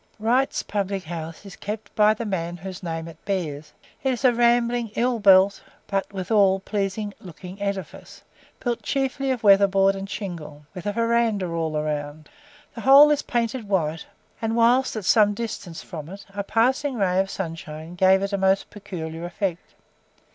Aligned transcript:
Wright's 0.17 0.63
public 0.63 1.03
house 1.03 1.45
is 1.45 1.55
kept 1.55 1.93
by 1.93 2.11
the 2.15 2.25
man 2.25 2.57
whose 2.57 2.81
name 2.81 3.07
it 3.07 3.23
bears; 3.23 3.71
it 4.01 4.11
is 4.13 4.25
a 4.25 4.33
rambling 4.33 4.89
ill 4.95 5.19
built, 5.19 5.61
but 5.85 6.11
withal 6.11 6.59
pleasing 6.59 7.13
looking 7.19 7.61
edifice, 7.61 8.23
built 8.59 8.81
chiefly 8.81 9.29
of 9.29 9.43
weather 9.43 9.67
board 9.67 9.95
and 9.95 10.09
shingle, 10.09 10.65
with 10.73 10.87
a 10.87 10.91
verandah 10.91 11.45
all 11.45 11.79
round. 11.79 12.29
The 12.73 12.81
whole 12.81 13.11
is 13.11 13.21
painted 13.21 13.69
white, 13.69 14.07
and 14.41 14.55
whilst 14.55 14.95
at 14.95 15.05
some 15.05 15.35
distance 15.35 15.83
from 15.83 16.09
it 16.09 16.25
a 16.33 16.43
passing 16.43 16.95
ray 16.95 17.19
of 17.19 17.29
sunshine 17.29 17.93
gave 17.93 18.23
it 18.23 18.33
a 18.33 18.39
most 18.39 18.71
peculiar 18.71 19.23
effect. 19.25 19.75